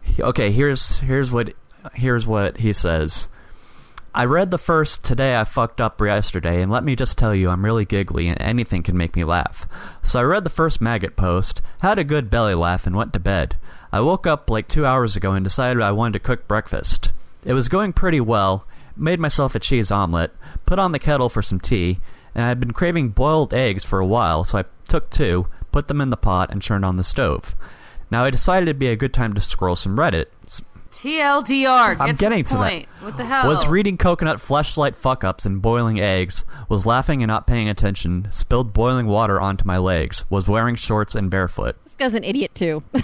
[0.02, 1.52] he- okay, here's here's what
[1.94, 3.28] here's what he says.
[4.14, 7.50] I read the first today I fucked up yesterday, and let me just tell you,
[7.50, 9.66] I'm really giggly, and anything can make me laugh.
[10.02, 13.18] So I read the first maggot post, had a good belly laugh, and went to
[13.20, 13.56] bed.
[13.92, 17.12] I woke up like two hours ago and decided I wanted to cook breakfast.
[17.44, 20.32] It was going pretty well, made myself a cheese omelet,
[20.64, 21.98] put on the kettle for some tea,
[22.34, 25.88] and I had been craving boiled eggs for a while, so I took two, put
[25.88, 27.54] them in the pot, and turned on the stove.
[28.10, 30.26] Now I decided it'd be a good time to scroll some Reddit.
[30.44, 32.00] S- TLDR.
[32.00, 32.86] I'm get getting the to that.
[33.00, 33.48] What the hell?
[33.48, 38.28] Was reading coconut fleshlight fuck ups and boiling eggs, was laughing and not paying attention,
[38.30, 41.76] spilled boiling water onto my legs, was wearing shorts and barefoot.
[41.84, 42.82] This guy's an idiot too.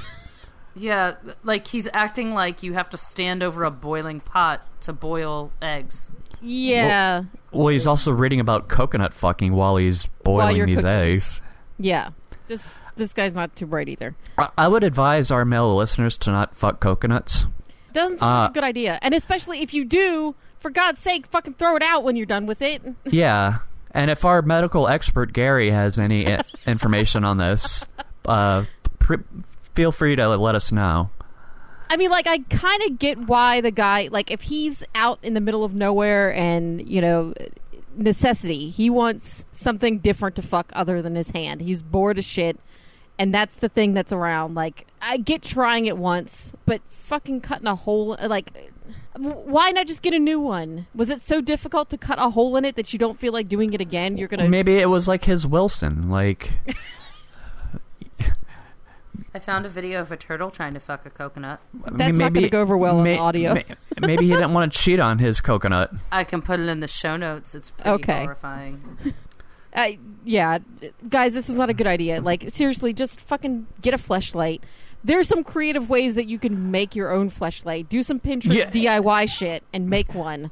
[0.74, 5.52] Yeah, like he's acting like you have to stand over a boiling pot to boil
[5.60, 6.10] eggs.
[6.40, 7.24] yeah.
[7.50, 10.88] Well, he's also reading about coconut fucking while he's boiling you're these cooking.
[10.90, 11.42] eggs.
[11.78, 12.10] Yeah.
[12.48, 14.14] This this guy's not too bright either.
[14.38, 17.44] I, I would advise our male listeners to not fuck coconuts.
[17.92, 18.98] Doesn't seem like Uh, a good idea.
[19.02, 22.46] And especially if you do, for God's sake, fucking throw it out when you're done
[22.46, 22.82] with it.
[23.04, 23.58] Yeah.
[23.94, 27.84] And if our medical expert Gary has any i- information on this,
[28.24, 28.64] uh,
[28.98, 29.16] pr-
[29.74, 31.10] feel free to let us know.
[31.90, 35.34] I mean, like, I kind of get why the guy, like, if he's out in
[35.34, 37.34] the middle of nowhere and, you know,
[37.94, 41.60] necessity, he wants something different to fuck other than his hand.
[41.60, 42.58] He's bored as shit,
[43.18, 44.54] and that's the thing that's around.
[44.54, 48.72] Like, I get trying it once, but fucking cutting a hole, like,
[49.14, 50.86] why not just get a new one?
[50.94, 53.48] Was it so difficult to cut a hole in it that you don't feel like
[53.48, 54.16] doing it again?
[54.16, 54.48] You're gonna.
[54.48, 56.08] Maybe it was like his Wilson.
[56.08, 56.52] Like,
[59.34, 61.60] I found a video of a turtle trying to fuck a coconut.
[61.84, 63.54] I mean, That's not gonna go over well on may- audio.
[63.54, 63.64] may-
[64.00, 65.92] maybe he didn't want to cheat on his coconut.
[66.10, 67.54] I can put it in the show notes.
[67.54, 68.20] It's pretty Okay.
[68.22, 69.14] horrifying.
[69.74, 70.58] Uh, yeah,
[71.08, 72.20] guys, this is not a good idea.
[72.20, 74.60] Like, seriously, just fucking get a fleshlight.
[75.02, 77.88] There's some creative ways that you can make your own fleshlight.
[77.88, 78.68] Do some Pinterest Yeah.
[78.68, 80.50] DIY shit and make one.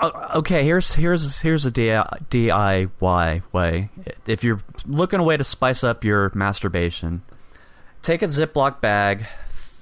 [0.00, 3.88] Uh, okay, here's here's here's a DIY way.
[4.26, 7.22] If you're looking a way to spice up your masturbation,
[8.02, 9.26] take a Ziploc bag,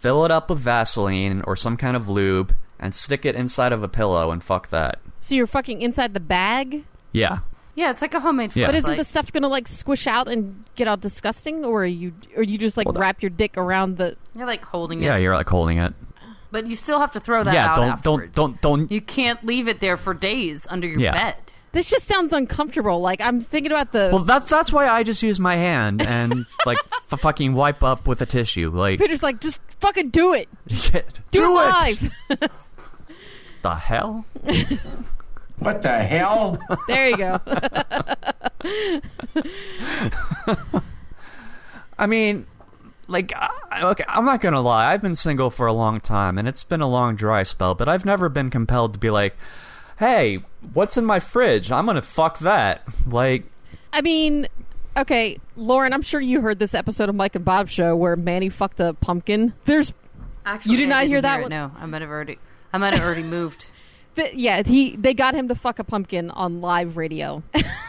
[0.00, 3.82] fill it up with Vaseline or some kind of lube, and stick it inside of
[3.82, 5.00] a pillow and fuck that.
[5.20, 7.38] So you're fucking inside the bag, Yeah.
[7.74, 8.66] Yeah, it's like a homemade Yeah.
[8.68, 8.96] but isn't fleshlight.
[8.96, 12.56] the stuff gonna like squish out and get all disgusting, or are you, or you
[12.56, 14.16] just like Well, that- wrap your dick around the?
[14.34, 15.92] You're like holding Yeah, it, Yeah, you're like holding it.
[16.50, 18.32] but you still have to throw that yeah, out don't afterwards.
[18.34, 21.12] don't don't don't You can't leave it there for days under your Yeah.
[21.12, 21.34] bed.
[21.76, 23.00] This just sounds uncomfortable.
[23.02, 26.46] Like I'm thinking about the Well, that's that's why I just use my hand and
[26.64, 26.78] like
[27.12, 28.70] f- fucking wipe up with a tissue.
[28.70, 30.48] Like, Peter's like, just fucking do it.
[30.68, 32.10] do, Do, it it.
[32.40, 32.50] live.
[33.60, 34.24] The hell?
[35.58, 36.58] What the hell?
[36.88, 37.40] there you go.
[41.98, 42.46] I mean,
[43.08, 44.92] like, I, okay, I'm not gonna lie.
[44.92, 47.74] I've been single for a long time, and it's been a long dry spell.
[47.74, 49.36] But I've never been compelled to be like,
[49.98, 50.40] "Hey,
[50.72, 51.70] what's in my fridge?
[51.70, 53.44] I'm gonna fuck that." Like,
[53.92, 54.48] I mean,
[54.96, 58.48] okay, Lauren, I'm sure you heard this episode of Mike and Bob show where Manny
[58.48, 59.52] fucked a pumpkin.
[59.64, 59.92] There's
[60.46, 61.50] Actually, You did I not hear that it, one?
[61.50, 62.38] No, I might have already.
[62.72, 63.66] I might have already moved.
[64.14, 67.42] Th- yeah, he they got him to fuck a pumpkin on live radio.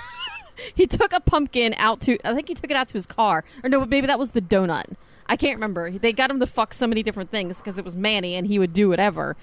[0.76, 3.43] he took a pumpkin out to I think he took it out to his car.
[3.63, 4.86] Or no, maybe that was the donut.
[5.30, 5.91] I can't remember.
[5.91, 8.60] They got him to fuck so many different things because it was Manny and he
[8.60, 9.36] would do whatever.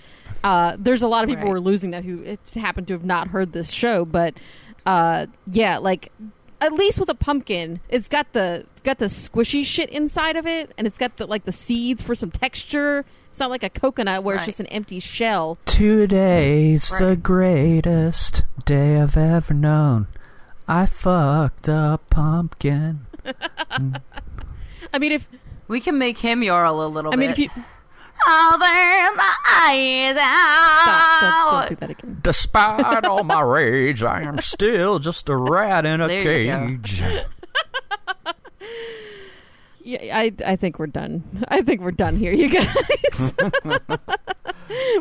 [0.45, 1.49] Uh, there's a lot of people Right.
[1.51, 4.35] who are losing that who happen to have not heard this show, but
[4.87, 6.13] uh, yeah, like
[6.61, 10.47] at least with a pumpkin, it's got the it's got the squishy shit inside of
[10.47, 13.05] it, and it's got the like the seeds for some texture.
[13.31, 15.59] It's not like a coconut where it's just an empty shell.
[15.67, 20.07] today's the greatest day I've ever known.
[20.69, 23.07] I fucked a pumpkin.
[24.93, 25.29] I mean, if
[25.67, 27.21] We can make him yarl a little I bit.
[27.21, 27.51] mean, if you
[28.27, 31.21] I'll burn my eyes Stop.
[31.21, 31.51] Don't, out.
[31.51, 32.19] don't do that again.
[32.23, 37.03] Despite all my rage, I am still just a rat in a There cage.
[39.87, 41.45] Yeah, I, I think we're done.
[41.49, 42.75] I think we're done here, you guys.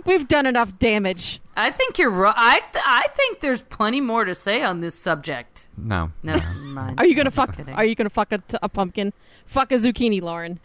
[0.06, 1.40] We've done enough damage.
[1.56, 2.34] I think you're right.
[2.36, 5.70] I th- I think there's plenty more to say on this subject.
[5.78, 6.12] No.
[6.22, 7.00] No, never mind.
[7.00, 7.56] Are you gonna Just fuck?
[7.56, 7.74] kidding.
[7.74, 9.14] Are you gonna fuck a, t- a pumpkin?
[9.46, 10.60] Fuck a zucchini, Lauren.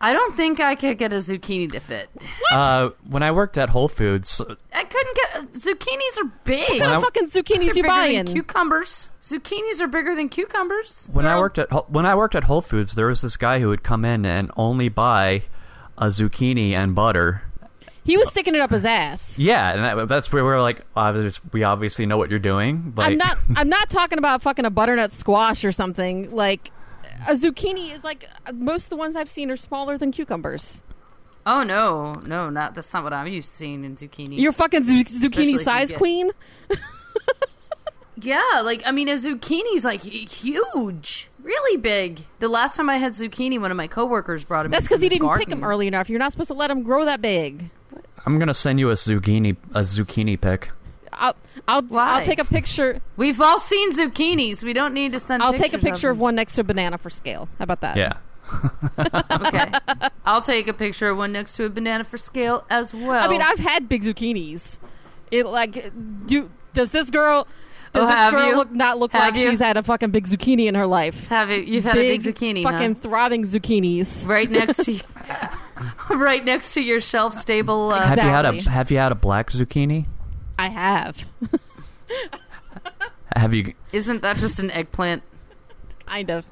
[0.00, 2.10] I don't think I could get a zucchini to fit.
[2.52, 4.40] Uh, when I worked at Whole Foods,
[4.72, 6.60] I couldn't get zucchinis are big.
[6.68, 8.24] What kind I- of fucking zucchinis They're you bigger buying?
[8.24, 9.08] than cucumbers.
[9.22, 11.08] Zucchinis are bigger than cucumbers.
[11.12, 13.60] when I worked at Whole- when I worked at Whole Foods, there was this guy
[13.60, 15.44] who would come in and only buy
[15.98, 17.42] a zucchini and butter.
[18.04, 19.36] he was sticking it up his ass.
[19.38, 22.92] Yeah, and that, that's where we're like, obvious- we obviously know what you're doing.
[22.96, 23.38] Like, I'm not.
[23.56, 26.30] I'm not talking about fucking a butternut squash or something.
[26.34, 26.70] Like
[27.28, 30.82] a zucchini is like most of the ones I've seen are smaller than cucumbers.
[31.44, 34.38] Oh no, no, not that's not what I'm used to seeing in zucchinis.
[34.40, 36.30] You're fucking zu- Especially zucchini size get- queen.
[38.20, 42.22] yeah, like I mean, a zucchini's like huge, really big.
[42.40, 44.72] The last time I had zucchini, one of my coworkers brought him.
[44.72, 46.08] That's because because he didn't pick them early enough.
[46.08, 47.70] You're not supposed to let them grow that big.
[48.24, 50.70] I'm gonna send you a zucchini a zucchini pic.
[51.16, 51.34] I'll
[51.66, 52.18] I'll, Why?
[52.18, 53.00] I'll take a picture.
[53.16, 54.62] We've all seen zucchinis.
[54.62, 55.42] We don't need to send.
[55.42, 56.22] I'll take a picture of them.
[56.22, 57.48] one next to a banana for scale.
[57.58, 57.96] How about that?
[57.96, 58.12] Yeah.
[58.98, 59.70] Okay,
[60.24, 63.10] I'll take a picture of one next to a banana for scale as well.
[63.22, 64.78] I mean, I've had big zucchinis.
[65.30, 65.92] It like
[66.26, 67.46] do does this girl
[67.92, 68.56] does Oh, this have girl you?
[68.56, 69.50] look not look Have like you?
[69.50, 71.26] she's had a fucking big zucchini in her life?
[71.28, 71.56] have you?
[71.58, 73.00] You've had a big zucchini, fucking huh?
[73.00, 74.26] throbbing zucchinis.
[74.28, 75.00] right next to,
[76.14, 77.90] right next to your shelf stable.
[77.92, 80.06] Uh, Have you had a Have you had a black zucchini?
[80.58, 81.24] I have,
[83.36, 83.74] Have you?
[83.92, 85.22] Isn't that just an eggplant?
[86.06, 86.46] kind of.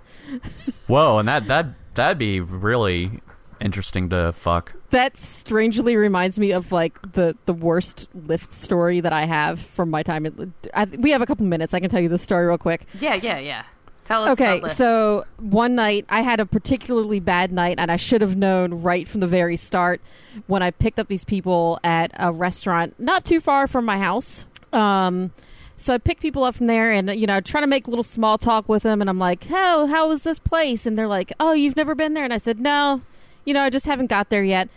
[0.86, 3.20] Whoa, and that that that'd be really
[3.60, 4.74] interesting to fuck.
[4.90, 9.90] That strangely reminds me of like the the worst Lyft story that I have from
[9.90, 10.26] my time.
[10.26, 10.34] At,
[10.74, 11.74] I, we have a couple minutes.
[11.74, 12.86] I can tell you the story real quick.
[12.98, 13.64] Yeah, yeah, yeah.
[14.04, 14.32] Tell us.
[14.32, 18.82] Okay, so one night I had a particularly bad night, and I should have known
[18.82, 20.00] right from the very start
[20.46, 24.44] when I picked up these people at a restaurant not too far from my house.
[24.72, 25.32] Um,
[25.76, 28.04] so I picked people up from there, and you know, trying to make a little
[28.04, 31.32] small talk with them, and I'm like, "How how is this place?" And they're like,
[31.40, 33.00] "Oh, you've never been there?" And I said, "No,
[33.44, 34.68] you know, I just haven't got there yet.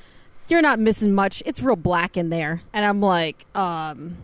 [0.48, 1.44] You're not missing much.
[1.46, 4.18] It's real black in there." And I'm like, "Um,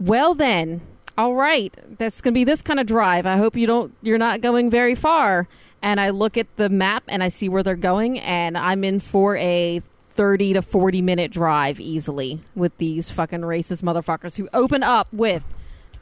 [0.00, 0.80] well then,
[1.16, 1.74] all right.
[1.98, 3.26] That's going to be this kind of drive.
[3.26, 5.48] I hope you don't you're not going very far."
[5.82, 9.00] And I look at the map and I see where they're going and I'm in
[9.00, 9.82] for a
[10.14, 15.44] 30 to 40 minute drive easily with these fucking racist motherfuckers who open up with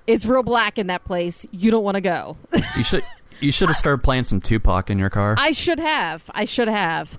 [0.07, 1.47] it's real black in that place.
[1.51, 2.37] You don't want to go.
[2.77, 3.05] You should
[3.41, 5.35] you should have started playing some Tupac in your car.
[5.37, 6.23] I should have.
[6.31, 7.19] I should have.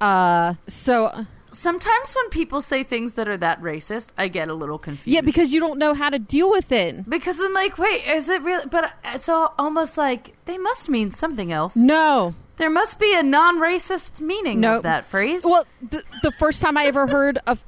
[0.00, 4.78] Uh so sometimes when people say things that are that racist, I get a little
[4.78, 5.08] confused.
[5.14, 7.08] yeah, because you don't know how to deal with it.
[7.08, 8.66] because I'm like, wait, is it really?
[8.66, 11.76] But it's all, almost like they must mean something else.
[11.76, 12.34] No.
[12.56, 14.78] There must be a non-racist meaning No.
[14.78, 15.44] of that phrase.
[15.44, 17.64] Well, the, the first time I ever heard of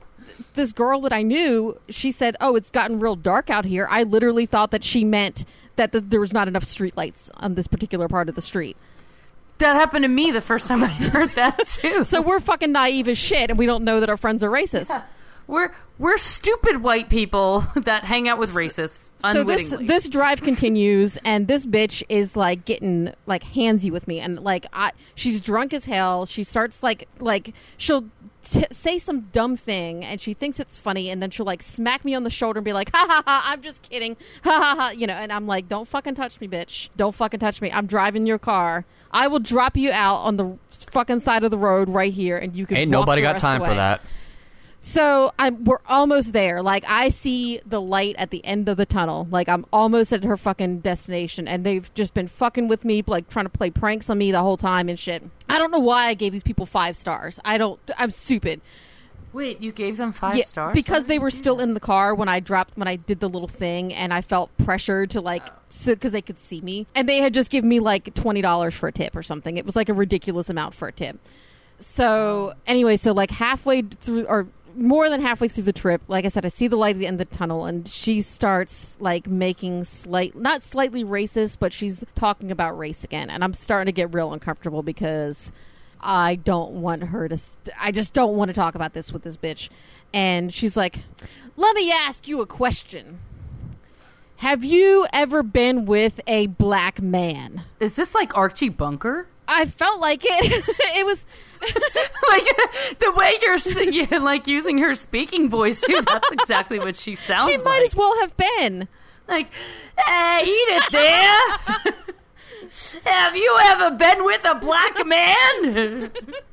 [0.54, 4.02] this girl that I knew, she said, "Oh, it's gotten real dark out here." I
[4.04, 5.44] literally thought that she meant
[5.76, 8.76] that th- there was not enough streetlights on this particular part of the street.
[9.61, 12.04] That happened to me the first time I heard that too.
[12.04, 15.02] So we're fucking naive as shit, and we don't know that our friends are racist.
[15.46, 21.18] We're we're stupid white people that hang out with racists so this this drive continues
[21.24, 25.74] and this bitch is like getting like handsy with me and like I she's drunk
[25.74, 28.04] as hell she starts like like she'll
[28.45, 32.05] t- say some dumb thing and she thinks it's funny and then she'll like smack
[32.05, 34.16] me on the shoulder and be like ha ha ha I'm just kidding.
[34.45, 36.88] Ha ha ha you know and I'm like don't fucking touch me bitch.
[36.97, 37.70] Don't fucking touch me.
[37.70, 38.84] I'm driving your car.
[39.12, 40.57] I will drop you out on the
[40.93, 43.74] fucking side of the road right here and you can Ain't nobody got time for
[43.74, 44.01] that.
[44.83, 46.62] So I'm we're almost there.
[46.62, 49.28] Like I see the light at the end of the tunnel.
[49.31, 53.28] Like I'm almost at her fucking destination, and they've just been fucking with me, like
[53.28, 55.22] trying to play pranks on me the whole time and shit.
[55.51, 57.39] I don't know why I gave these people five stars.
[57.45, 57.78] I don't.
[57.99, 58.62] I'm stupid.
[59.33, 61.62] Wait, you gave them five Yeah, stars because they were still that?
[61.62, 64.51] in the car when I dropped when I did the little thing, and I felt
[64.64, 65.45] pressured to like
[65.85, 68.89] because they could see me, and they had just given me like twenty dollars for
[68.89, 69.59] a tip or something.
[69.59, 71.18] It was like a ridiculous amount for a tip.
[71.78, 74.47] So anyway, so like halfway through or
[74.81, 77.07] more than halfway through the trip, like I said, I see the light at the
[77.07, 82.03] end of the tunnel, and she starts like making slight, not slightly racist, but she's
[82.14, 85.53] talking about race again, and I'm starting to get real uncomfortable because
[86.01, 87.37] I don't want her to.
[87.37, 89.68] St- I just don't want to talk about this with this bitch.
[90.12, 91.05] And she's like,
[91.57, 93.20] "Let me ask you a question.
[94.37, 99.26] Have you ever been with a black man?" Is this like Archie Bunker?
[99.47, 100.64] I felt like it.
[100.97, 101.26] it was.
[102.28, 102.46] like
[102.98, 106.00] the way you're singing, like using her speaking voice too.
[106.02, 107.50] That's exactly what she sounds like.
[107.50, 107.64] She like.
[107.64, 108.88] might as well have been.
[109.28, 109.48] Like,
[109.96, 111.94] hey, eat it there.
[113.04, 116.11] Have you ever been with a black man?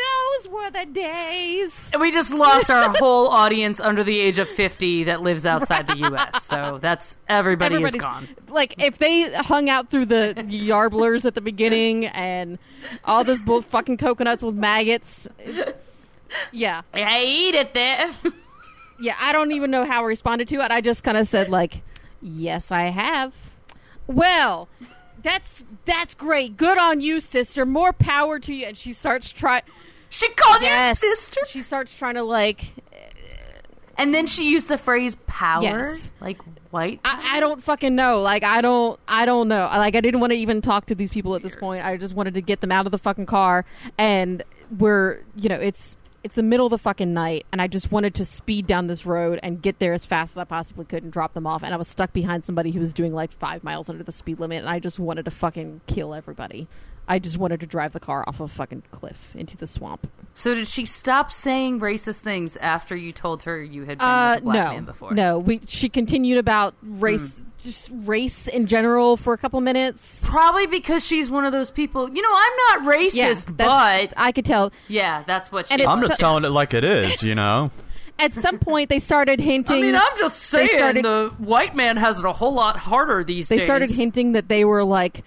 [0.00, 1.90] Those were the days.
[1.92, 5.86] And we just lost our whole audience under the age of 50 that lives outside
[5.88, 6.44] the U.S.
[6.44, 8.28] So that's everybody is gone.
[8.48, 12.58] like if they hung out through the yarblers at the beginning and
[13.04, 15.28] all this bull fucking coconuts with maggots.
[16.52, 18.12] Yeah, Hey, eat it there.
[19.00, 19.16] yeah.
[19.18, 20.70] I don't even know how I responded to it.
[20.70, 21.82] I just kind of said like,
[22.22, 23.32] "Yes, I have."
[24.06, 24.68] Well,
[25.22, 26.56] that's that's great.
[26.56, 27.66] Good on you, sister.
[27.66, 28.66] More power to you.
[28.66, 29.62] And she starts trying.
[30.10, 31.40] She called Yes, you sister.
[31.46, 32.74] She starts trying to like
[33.96, 35.62] And then she used the phrase power.
[35.62, 36.10] Yes.
[36.20, 36.38] Like
[36.70, 37.00] white.
[37.04, 38.20] I, I don't fucking know.
[38.20, 39.64] Like I don't I don't know.
[39.66, 41.84] Like I didn't want to even talk to these people at this point.
[41.84, 43.64] I just wanted to get them out of the fucking car
[43.98, 44.42] and
[44.78, 48.14] we're you know, it's it's the middle of the fucking night and I just wanted
[48.16, 51.10] to speed down this road and get there as fast as I possibly could and
[51.10, 53.88] drop them off and I was stuck behind somebody who was doing like 5 miles
[53.88, 56.68] under the speed limit and I just wanted to fucking kill everybody.
[57.10, 60.08] I just wanted to drive the car off a fucking cliff into the swamp.
[60.34, 64.34] so did she stop saying racist things after you told her you had been Uh,
[64.36, 65.12] with a black no, man before?
[65.14, 65.38] no.
[65.38, 70.24] We she continued about race, just race in general for a couple minutes.
[70.24, 72.08] Probably because she's one of those people.
[72.08, 74.72] You know, I'm not racist, but I could tell.
[74.88, 75.74] yeah, that's what she.
[75.74, 77.70] And I'm just so- telling it like it is, you know.
[78.20, 79.78] At some point, they started hinting.
[79.78, 83.24] I mean, I'm just saying started- the white man has it a whole lot harder
[83.24, 83.62] these they days.
[83.62, 85.24] They started hinting that they were like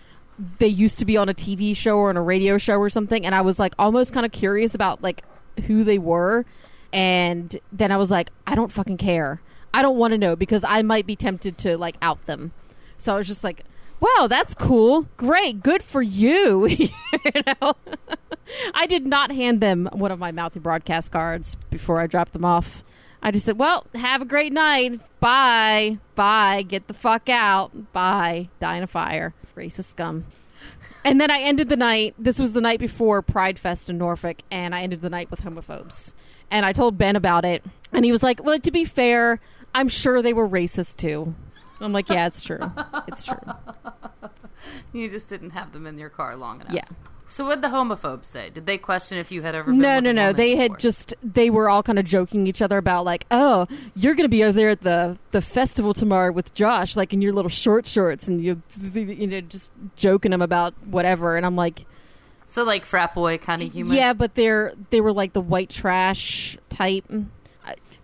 [0.60, 3.26] they used to be on a TV show or on a radio show or something,
[3.26, 5.24] and I was like almost kind of curious about like
[5.68, 6.46] who they were,
[6.92, 9.42] and then I was like, I don't fucking care.
[9.74, 12.52] I don't want to know because I might be tempted to like out them.
[12.98, 13.64] So I was just like,
[14.00, 15.08] wow, that's cool.
[15.18, 15.64] Great.
[15.64, 16.68] Good for you.
[16.68, 16.90] you
[17.62, 17.74] know?
[18.74, 22.46] I did not hand them one of my mouthy broadcast cards before I dropped them
[22.46, 22.84] off.
[23.26, 24.99] I just said, well, have a great night.
[25.21, 25.97] Bye.
[26.13, 26.63] Bye.
[26.63, 27.93] Get the fuck out.
[27.93, 28.49] Bye.
[28.59, 29.34] Die in a fire.
[29.55, 30.26] Racist scum.
[31.05, 32.15] And then I ended the night.
[32.19, 35.41] This was the night before Pride Fest in Norfolk, and I ended the night with
[35.41, 36.13] homophobes.
[36.51, 39.39] And I told Ben about it, and he was like, "Well, to be fair,
[39.74, 41.34] I'm sure they were racist too."
[41.82, 42.71] I'm like, "Yeah, it's true.
[43.07, 43.38] It's true.
[44.93, 46.74] You just didn't have them in your car long enough.
[46.74, 46.86] Yeah."
[47.28, 48.49] So what did the homophobes say?
[48.49, 49.71] Did they question if you had ever?
[49.71, 50.34] Been No, no, no.
[50.34, 50.61] They before?
[50.61, 54.26] had just they were all kind of joking each other about like, "Oh, you're going
[54.26, 57.49] to be over there at the the festival tomorrow with Josh, like in your little
[57.49, 58.61] short shorts," and you
[58.93, 61.38] you know just joking them about whatever.
[61.38, 61.86] And I'm like,
[62.45, 63.95] so like frat boy kind of humor.
[63.95, 67.05] Yeah, but they're they were like the white trash type.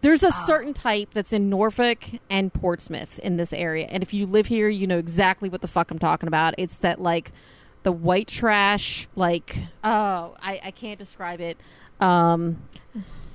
[0.02, 0.44] There's a ah.
[0.48, 2.00] certain type that's in Norfolk
[2.30, 5.68] and Portsmouth in this area, and if you live here, you know exactly what the
[5.68, 6.56] fuck I'm talking about.
[6.58, 7.32] It's that like
[7.84, 11.58] the white trash, like oh, I, I can't describe it.
[12.00, 12.62] Um,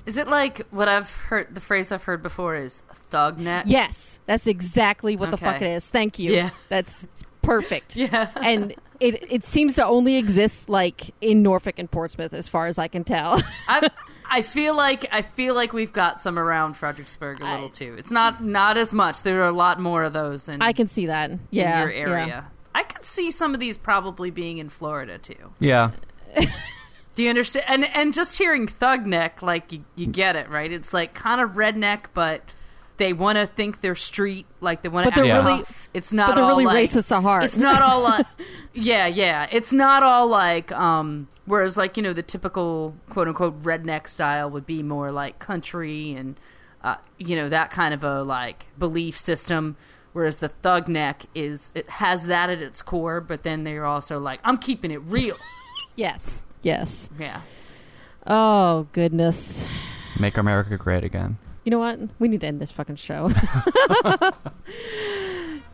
[0.05, 1.53] Is it like what I've heard?
[1.53, 3.65] The phrase I've heard before is thug neck.
[3.67, 5.85] yes, that's exactly what the fuck it is.
[5.85, 6.33] Thank you.
[6.33, 6.49] Yeah.
[6.69, 7.05] that's
[7.41, 7.95] perfect.
[7.95, 8.29] Yeah.
[8.35, 12.77] and it it seems to only exist like in Norfolk and Portsmouth, as far as
[12.77, 13.41] I can tell.
[13.67, 13.89] I,
[14.27, 17.95] I feel like I feel like we've got some around Fredericksburg a little too.
[17.99, 19.21] It's not not as much.
[19.23, 21.29] There are a lot more of those in, I can see that.
[21.31, 22.25] in Yeah, your area.
[22.27, 22.43] yeah.
[23.05, 25.53] I could see some of these probably being in Florida too.
[25.59, 25.91] Yeah.
[27.15, 27.65] Do you understand?
[27.67, 30.71] And and just hearing thug neck, like you, you get it, right?
[30.71, 32.41] It's like kind of redneck, but
[32.97, 35.11] they want to think they're street, like they want to.
[35.11, 35.45] But they're Yeah.
[35.45, 36.29] really, It's not.
[36.29, 37.43] but they're all really like, racist to heart.
[37.45, 38.25] It's not all like.
[38.73, 39.47] yeah, yeah.
[39.51, 40.71] It's not all like.
[40.71, 45.37] um Whereas, like you know, the typical quote unquote redneck style would be more like
[45.39, 46.35] country and,
[46.83, 49.77] uh, you know, that kind of a like belief system.
[50.15, 54.17] Whereas the thug neck is it has that at its core, but then they're also
[54.17, 55.35] like, I'm keeping it real.
[55.97, 57.09] yes, yes.
[57.19, 57.41] Yeah.
[58.25, 59.67] Oh goodness.
[60.17, 61.37] Make America great again.
[61.65, 61.99] You know what?
[62.17, 63.27] We need to end this fucking show.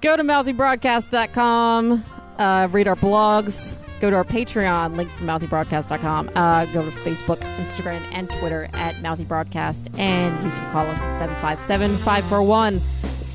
[0.02, 2.04] Go to mouthybroadcast.com,
[2.40, 7.38] uh, read our blogs, go to our Patreon, link to mouthybroadcast.com, uh, go to Facebook,
[7.58, 12.82] Instagram, and Twitter at mouthybroadcast, and you can call us at 757 541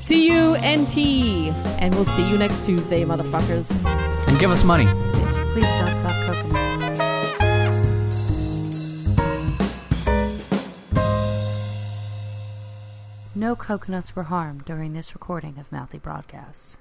[0.07, 0.97] CUNT.
[0.97, 3.69] And we'll see you next Tuesday, motherfuckers.
[4.27, 4.85] And give us money.
[5.51, 6.77] Please don't fuck coconuts.
[13.35, 16.77] No coconuts were harmed during this recording of Mouthy Broadcast.